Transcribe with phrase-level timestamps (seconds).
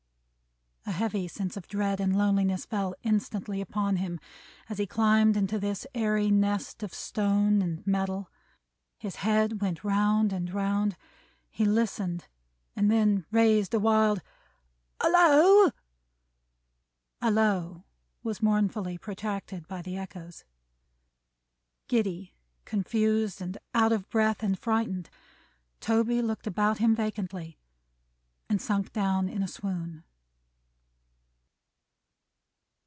[0.87, 4.19] A heavy sense of dread and loneliness fell instantly upon him,
[4.67, 8.29] as he climbed into this airy nest of stone and metal.
[8.97, 10.97] His head went round and round.
[11.49, 12.27] He listened
[12.75, 14.21] and then raised a wild
[14.99, 15.71] "Halloa!"
[17.21, 17.83] Halloa!
[18.23, 20.43] was mournfully protracted by the echoes.
[21.87, 22.33] Giddy,
[22.65, 25.09] confused, and out of breath, and frightened,
[25.79, 27.59] Toby looked about him vacantly,
[28.49, 30.03] and sunk down in a swoon.